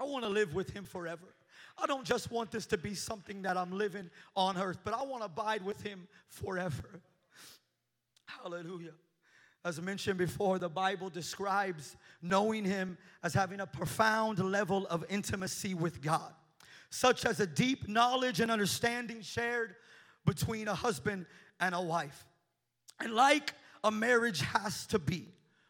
[0.00, 1.34] I want to live with him forever.
[1.76, 5.02] I don't just want this to be something that I'm living on earth, but I
[5.02, 7.00] want to abide with him forever.
[8.26, 8.92] Hallelujah.
[9.64, 15.72] As mentioned before, the Bible describes knowing him as having a profound level of intimacy
[15.72, 16.32] with God,
[16.90, 19.76] such as a deep knowledge and understanding shared
[20.26, 21.24] between a husband
[21.60, 22.26] and a wife.
[23.00, 25.28] And like a marriage has to be,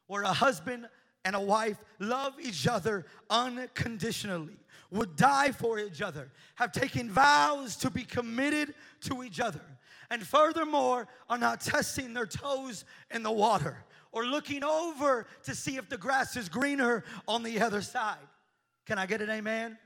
[0.08, 0.88] where a husband
[1.24, 4.56] and a wife love each other unconditionally,
[4.90, 9.62] would die for each other, have taken vows to be committed to each other,
[10.10, 15.76] and furthermore are not testing their toes in the water or looking over to see
[15.76, 18.16] if the grass is greener on the other side.
[18.86, 19.76] Can I get an amen?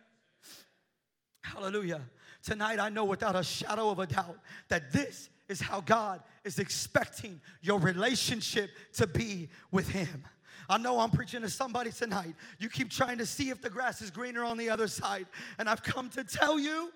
[1.42, 2.02] Hallelujah.
[2.42, 6.58] Tonight, I know without a shadow of a doubt that this is how God is
[6.58, 10.24] expecting your relationship to be with Him.
[10.68, 12.34] I know I'm preaching to somebody tonight.
[12.58, 15.26] You keep trying to see if the grass is greener on the other side.
[15.58, 16.92] And I've come to tell you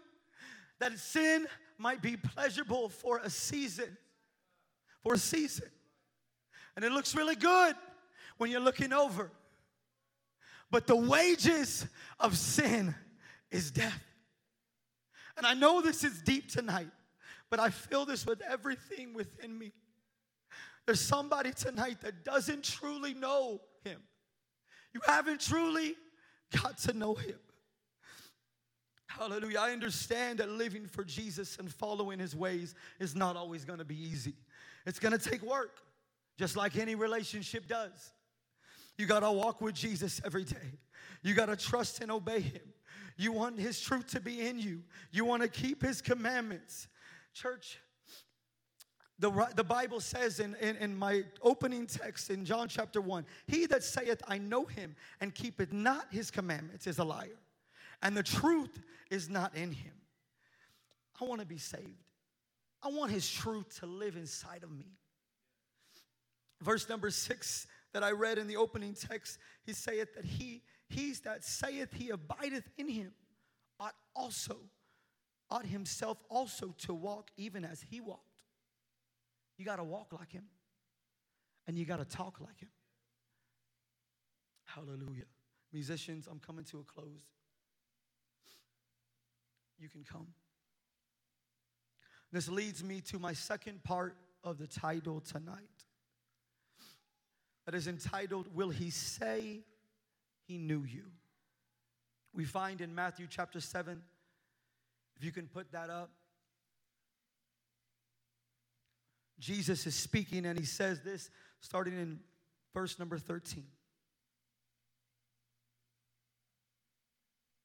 [0.79, 1.47] that sin
[1.83, 3.97] might be pleasurable for a season.
[5.03, 5.69] For a season.
[6.77, 7.75] And it looks really good
[8.39, 9.31] when you're looking over.
[10.71, 11.87] But the wages
[12.19, 12.95] of sin
[13.51, 14.03] is death.
[15.37, 16.91] And I know this is deep tonight,
[17.51, 19.73] but I feel this with everything within me.
[20.87, 24.01] There's somebody tonight that doesn't truly know Him.
[24.95, 25.95] You haven't truly
[26.63, 27.39] got to know Him.
[29.19, 29.59] Hallelujah.
[29.59, 33.85] I understand that living for Jesus and following His ways is not always going to
[33.85, 34.35] be easy,
[34.87, 35.79] it's going to take work,
[36.39, 38.13] just like any relationship does.
[38.99, 40.79] You got to walk with Jesus every day,
[41.23, 42.63] you got to trust and obey Him.
[43.19, 46.89] You want His truth to be in you, you want to keep His commandments.
[47.35, 47.79] Church,
[49.19, 53.67] the, the Bible says in, in, in, my opening text in John chapter 1 He
[53.67, 57.39] that saith, I know him, and keepeth not his commandments is a liar,
[58.03, 58.81] and the truth
[59.11, 59.95] is not in him.
[61.21, 62.05] I want to be saved.
[62.83, 64.97] I want his truth to live inside of me.
[66.61, 71.21] Verse number six that I read in the opening text, he saith that he, he's
[71.21, 73.13] that saith he abideth in him,
[73.79, 74.57] ought also
[75.53, 78.39] ought himself also to walk even as he walked.
[79.59, 80.45] You got to walk like him,
[81.67, 82.71] and you got to talk like him.
[84.65, 85.27] Hallelujah.
[85.73, 87.23] Musicians, I'm coming to a close.
[89.83, 90.29] You can come.
[92.31, 95.59] This leads me to my second part of the title tonight
[97.67, 99.65] that is entitled, Will He Say
[100.47, 101.07] He Knew You?
[102.33, 104.01] We find in Matthew chapter 7,
[105.17, 106.11] if you can put that up.
[109.41, 111.29] Jesus is speaking and he says this
[111.61, 112.21] starting in
[112.73, 113.65] verse number 13.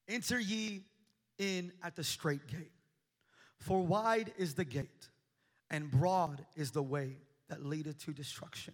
[0.10, 0.82] Enter ye
[1.38, 2.72] in at the strait gate,
[3.60, 5.10] for wide is the gate,
[5.70, 7.18] and broad is the way
[7.50, 8.74] that leadeth to destruction,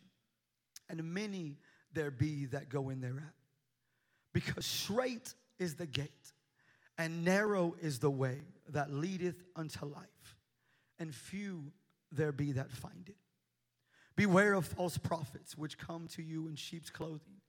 [0.90, 1.58] and many
[1.94, 3.34] there be that go in thereat.
[4.34, 6.34] Because strait is the gate,
[6.98, 8.40] and narrow is the way
[8.70, 10.38] that leadeth unto life,
[11.00, 11.72] and few
[12.12, 13.16] there be that find it.
[14.16, 17.42] Beware of false prophets which come to you in sheep's clothing.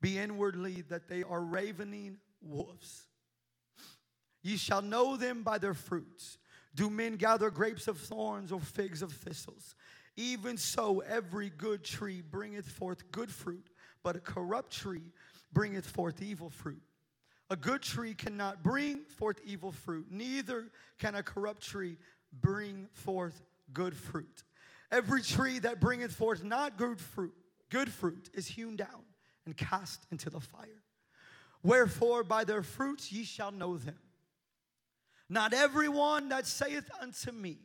[0.00, 3.06] Be inwardly that they are ravening wolves.
[4.46, 6.38] Ye shall know them by their fruits.
[6.72, 9.74] Do men gather grapes of thorns or figs of thistles?
[10.14, 13.68] Even so, every good tree bringeth forth good fruit,
[14.04, 15.10] but a corrupt tree
[15.52, 16.80] bringeth forth evil fruit.
[17.50, 20.70] A good tree cannot bring forth evil fruit, neither
[21.00, 21.96] can a corrupt tree
[22.32, 23.42] bring forth
[23.72, 24.44] good fruit.
[24.92, 27.34] Every tree that bringeth forth not good fruit,
[27.68, 29.06] good fruit is hewn down
[29.44, 30.84] and cast into the fire.
[31.64, 33.98] Wherefore by their fruits ye shall know them.
[35.28, 37.58] Not everyone that saith unto me,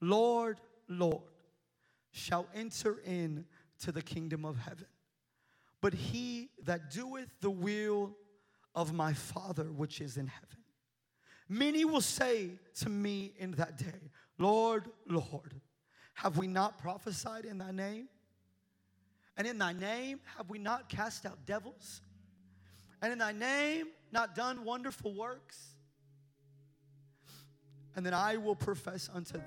[0.00, 1.22] Lord, Lord,
[2.12, 3.46] shall enter in
[3.80, 4.86] to the kingdom of heaven,
[5.80, 8.16] but he that doeth the will
[8.74, 10.58] of my Father which is in heaven.
[11.48, 12.50] Many will say
[12.80, 15.60] to me in that day, Lord, Lord,
[16.14, 18.08] have we not prophesied in thy name?
[19.36, 22.02] And in thy name have we not cast out devils?
[23.00, 25.76] And in thy name not done wonderful works?
[27.98, 29.42] And then I will profess unto them,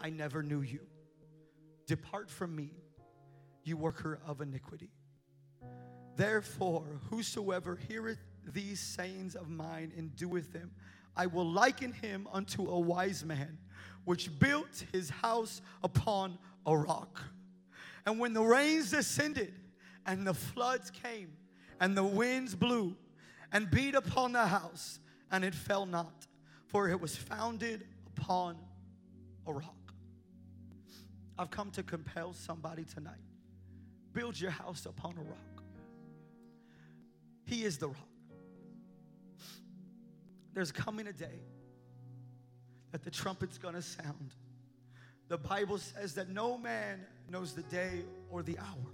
[0.00, 0.86] I never knew you.
[1.84, 2.70] Depart from me,
[3.64, 4.92] you worker of iniquity.
[6.14, 10.70] Therefore, whosoever heareth these sayings of mine and doeth them,
[11.16, 13.58] I will liken him unto a wise man
[14.04, 17.20] which built his house upon a rock.
[18.06, 19.54] And when the rains descended
[20.06, 21.32] and the floods came
[21.80, 22.96] and the winds blew
[23.50, 25.00] and beat upon the house,
[25.32, 26.28] and it fell not,
[26.74, 27.86] for it was founded
[28.18, 28.56] upon
[29.46, 29.92] a rock.
[31.38, 33.14] I've come to compel somebody tonight.
[34.12, 35.62] Build your house upon a rock.
[37.44, 38.08] He is the rock.
[40.52, 41.38] There's coming a day
[42.90, 44.34] that the trumpet's gonna sound.
[45.28, 46.98] The Bible says that no man
[47.30, 48.02] knows the day
[48.32, 48.92] or the hour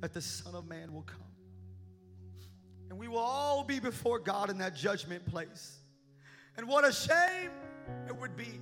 [0.00, 1.20] that the Son of Man will come.
[2.88, 5.76] And we will all be before God in that judgment place.
[6.60, 7.50] And what a shame
[8.06, 8.60] it would be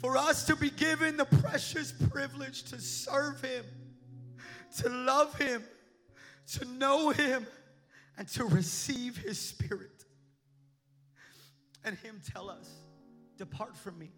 [0.00, 3.64] for us to be given the precious privilege to serve Him,
[4.78, 5.62] to love Him,
[6.54, 7.46] to know Him,
[8.18, 10.04] and to receive His Spirit.
[11.84, 12.68] And Him tell us,
[13.38, 14.10] Depart from me,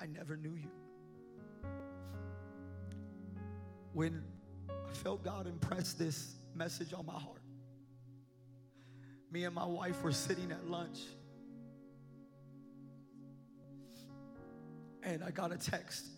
[0.00, 0.70] I never knew you.
[3.92, 4.24] When
[4.70, 7.42] I felt God impress this message on my heart,
[9.30, 11.00] me and my wife were sitting at lunch
[15.06, 16.08] and I got a text,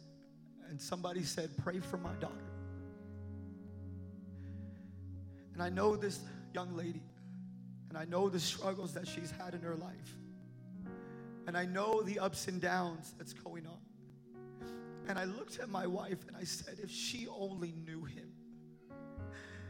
[0.70, 2.34] and somebody said, Pray for my daughter.
[5.52, 6.20] And I know this
[6.54, 7.02] young lady,
[7.90, 10.16] and I know the struggles that she's had in her life,
[11.46, 13.78] and I know the ups and downs that's going on.
[15.06, 18.30] And I looked at my wife and I said, If she only knew him,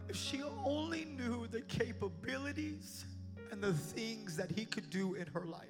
[0.08, 3.04] if she only knew the capabilities
[3.50, 5.66] and the things that he could do in her life,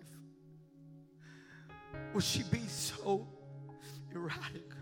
[2.14, 3.26] would she be so
[4.14, 4.72] erratic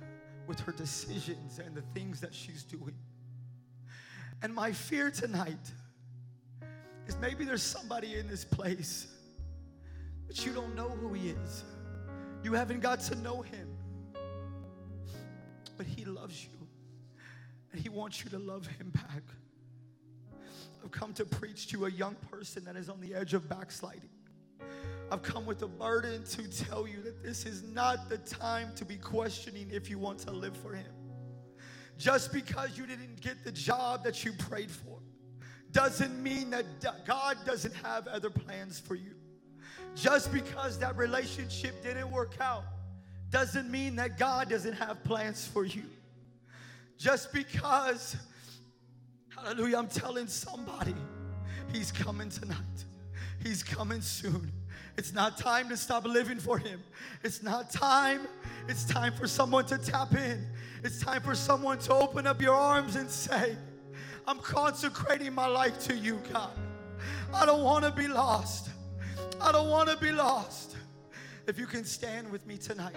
[0.46, 2.94] with her decisions and the things that she's doing.
[4.42, 5.72] And my fear tonight
[7.06, 9.06] is maybe there's somebody in this place,
[10.26, 11.64] but you don't know who he is.
[12.42, 13.68] You haven't got to know him.
[15.76, 16.66] But he loves you,
[17.72, 19.22] and he wants you to love him back.
[20.82, 24.08] I've come to preach to a young person that is on the edge of backsliding.
[25.10, 28.84] I've come with a burden to tell you that this is not the time to
[28.84, 30.92] be questioning if you want to live for Him.
[31.96, 34.98] Just because you didn't get the job that you prayed for
[35.70, 36.64] doesn't mean that
[37.06, 39.14] God doesn't have other plans for you.
[39.94, 42.64] Just because that relationship didn't work out
[43.30, 45.84] doesn't mean that God doesn't have plans for you.
[46.98, 48.16] Just because,
[49.34, 50.94] hallelujah, I'm telling somebody,
[51.72, 52.56] He's coming tonight.
[53.42, 54.50] He's coming soon.
[54.98, 56.82] It's not time to stop living for Him.
[57.22, 58.22] It's not time.
[58.68, 60.46] It's time for someone to tap in.
[60.82, 63.56] It's time for someone to open up your arms and say,
[64.26, 66.50] I'm consecrating my life to you, God.
[67.34, 68.70] I don't want to be lost.
[69.40, 70.76] I don't want to be lost.
[71.46, 72.96] If you can stand with me tonight.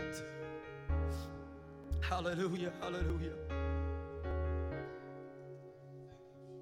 [1.99, 3.33] Hallelujah, hallelujah.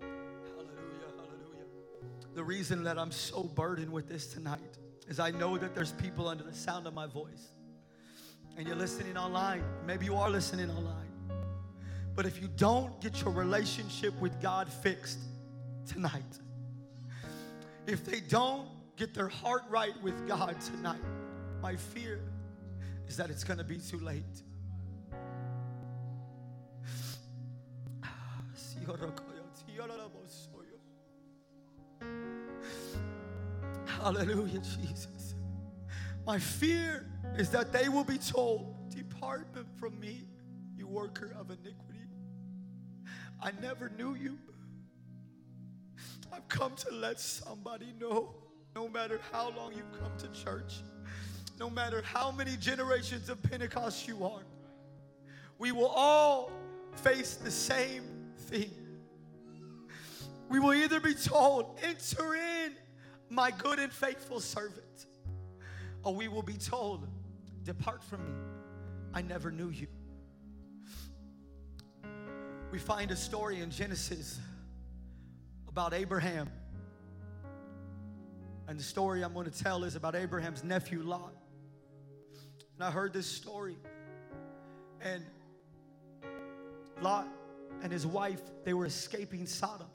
[0.01, 1.65] Hallelujah, hallelujah.
[2.33, 4.77] The reason that I'm so burdened with this tonight
[5.07, 7.53] is I know that there's people under the sound of my voice.
[8.57, 9.63] And you're listening online.
[9.85, 11.11] Maybe you are listening online.
[12.15, 15.19] But if you don't get your relationship with God fixed
[15.85, 16.39] tonight,
[17.85, 20.99] if they don't get their heart right with God tonight,
[21.61, 22.19] my fear
[23.07, 24.23] is that it's going to be too late.
[34.01, 35.35] Hallelujah, Jesus.
[36.25, 39.47] My fear is that they will be told, Depart
[39.79, 40.27] from me,
[40.75, 41.99] you worker of iniquity.
[43.41, 44.37] I never knew you.
[46.31, 48.35] I've come to let somebody know
[48.75, 50.81] no matter how long you've come to church,
[51.59, 54.43] no matter how many generations of Pentecost you are,
[55.57, 56.51] we will all
[56.93, 58.03] face the same
[58.37, 58.71] thing.
[60.49, 62.75] We will either be told, Enter in,
[63.29, 65.05] my good and faithful servant,
[66.03, 67.07] or we will be told,
[67.63, 68.31] Depart from me,
[69.13, 69.87] I never knew you
[72.71, 74.39] we find a story in Genesis
[75.67, 76.49] about Abraham.
[78.67, 81.33] And the story I'm going to tell is about Abraham's nephew Lot.
[82.75, 83.77] And I heard this story.
[85.01, 85.23] And
[87.01, 87.27] Lot
[87.81, 89.87] and his wife, they were escaping Sodom.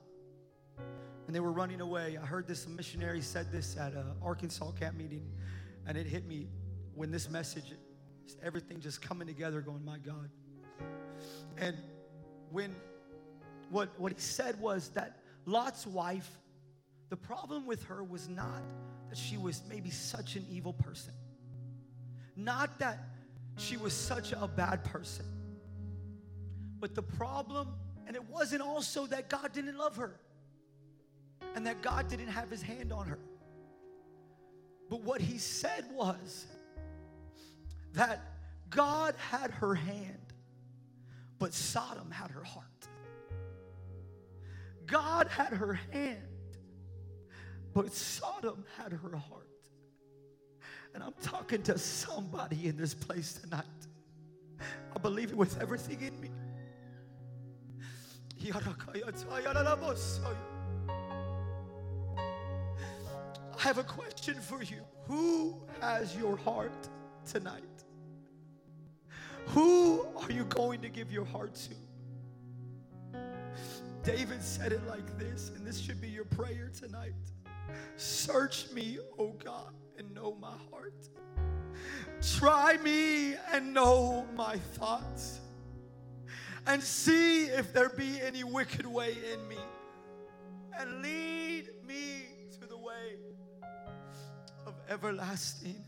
[1.27, 2.18] And they were running away.
[2.20, 5.27] I heard this missionary said this at an Arkansas camp meeting.
[5.87, 6.49] And it hit me
[6.95, 7.73] when this message,
[8.43, 10.29] everything just coming together, going, my God.
[11.59, 11.77] And
[12.51, 12.75] when
[13.70, 15.16] what, what he said was that
[15.47, 16.31] Lot's wife,
[17.09, 18.62] the problem with her was not
[19.09, 21.14] that she was maybe such an evil person,
[22.37, 22.99] not that
[23.57, 25.27] she was such a bad person,
[26.81, 27.68] but the problem,
[28.07, 30.18] and it wasn't also that God didn't love her
[31.55, 33.18] and that God didn't have his hand on her.
[34.88, 36.46] But what he said was
[37.94, 38.20] that
[38.70, 40.22] God had her hand
[41.42, 42.66] but Sodom had her heart.
[44.86, 46.22] God had her hand,
[47.74, 49.48] but Sodom had her heart.
[50.94, 53.64] And I'm talking to somebody in this place tonight.
[54.94, 56.30] I believe it with everything in me.
[63.62, 64.82] I have a question for you.
[65.06, 66.88] Who has your heart
[67.24, 67.62] tonight?
[69.46, 73.20] Who are you going to give your heart to?
[74.02, 77.14] David said it like this, and this should be your prayer tonight.
[77.96, 81.08] Search me, O God, and know my heart.
[82.36, 85.38] Try me and know my thoughts.
[86.66, 89.58] And see if there be any wicked way in me.
[90.76, 92.26] And lead me
[92.60, 93.18] to the way
[94.93, 95.82] everlasting.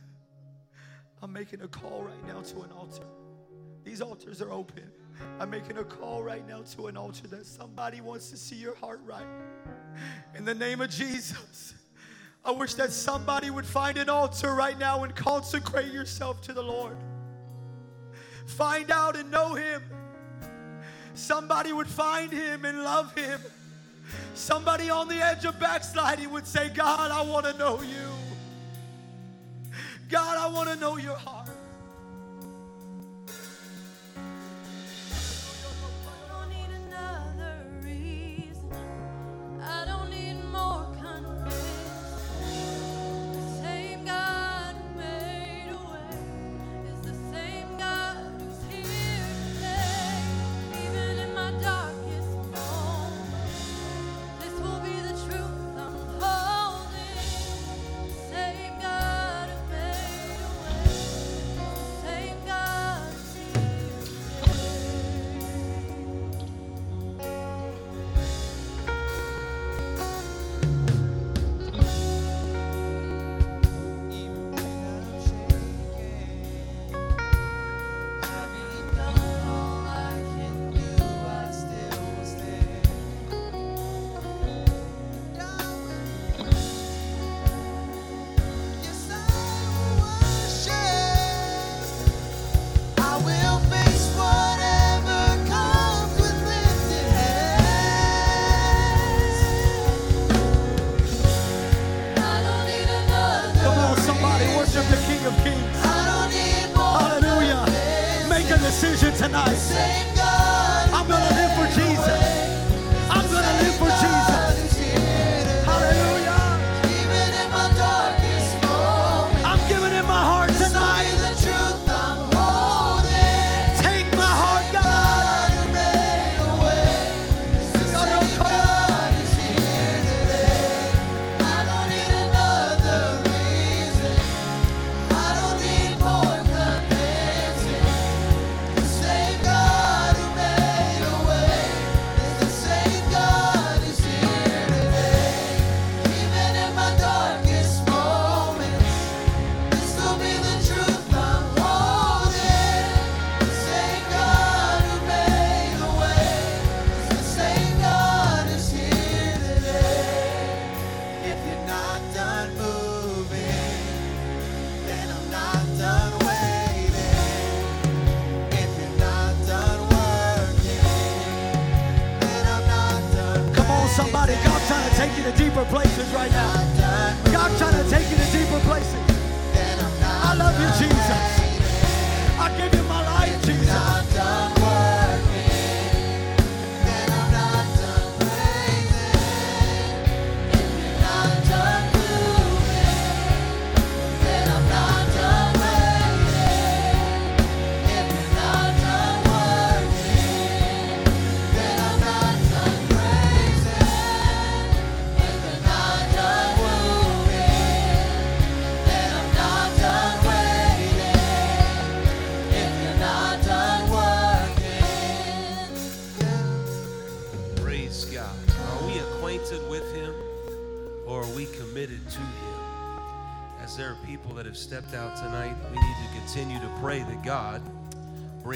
[1.23, 3.05] I'm making a call right now to an altar.
[3.85, 4.91] These altars are open.
[5.39, 8.75] I'm making a call right now to an altar that somebody wants to see your
[8.77, 9.27] heart right.
[10.37, 11.75] In the name of Jesus.
[12.45, 16.63] I wish that somebody would find an altar right now and consecrate yourself to the
[16.63, 16.97] Lord.
[18.47, 19.83] Find out and know Him.
[21.15, 23.41] Somebody would find Him and love Him.
[24.35, 28.14] Somebody on the edge of backsliding would say, God, I want to know you.
[30.09, 31.54] God, I want to know your heart.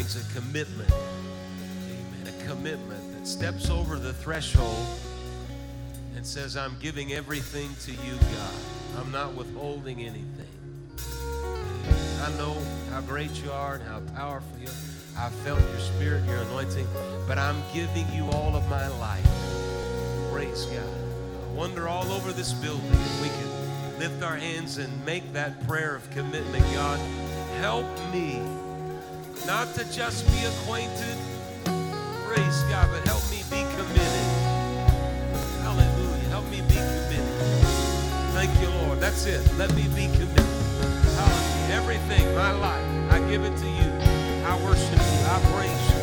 [0.08, 0.90] Brings a commitment.
[0.90, 2.34] Amen.
[2.34, 4.86] A commitment that steps over the threshold
[6.16, 8.54] and says, I'm giving everything to you, God.
[8.98, 10.46] I'm not withholding anything.
[12.22, 12.56] I know
[12.90, 15.26] how great you are and how powerful you are.
[15.26, 16.86] I felt your spirit, your anointing,
[17.26, 19.26] but I'm giving you all of my life.
[20.32, 20.76] Praise God.
[20.78, 25.66] I wonder all over this building if we can lift our hands and make that
[25.66, 26.64] prayer of commitment.
[26.72, 26.98] God,
[27.60, 28.40] help me
[29.46, 31.16] not to just be acquainted,
[32.26, 34.28] praise God, but help me be committed.
[35.62, 36.28] Hallelujah.
[36.30, 37.24] Help me be committed.
[38.34, 39.00] Thank you, Lord.
[39.00, 39.42] That's it.
[39.56, 40.38] Let me be committed.
[41.16, 41.74] Hallelujah.
[41.74, 43.90] Everything, my life, I give it to you.
[44.46, 45.20] I worship you.
[45.26, 45.97] I praise you.